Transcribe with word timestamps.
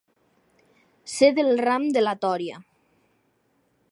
Ser 1.15 1.29
del 1.41 1.51
ram 1.67 1.85
de 1.97 2.05
la 2.05 2.15
tòria. 2.25 2.59